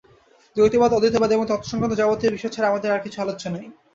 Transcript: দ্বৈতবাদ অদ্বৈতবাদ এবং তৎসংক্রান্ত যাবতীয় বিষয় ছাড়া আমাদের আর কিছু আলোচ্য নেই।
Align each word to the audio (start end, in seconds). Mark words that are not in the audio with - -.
দ্বৈতবাদ 0.55 0.91
অদ্বৈতবাদ 0.93 1.29
এবং 1.31 1.45
তৎসংক্রান্ত 1.47 1.93
যাবতীয় 1.97 2.31
বিষয় 2.31 2.53
ছাড়া 2.53 2.69
আমাদের 2.69 2.89
আর 2.91 3.03
কিছু 3.05 3.17
আলোচ্য 3.21 3.43
নেই। 3.47 3.65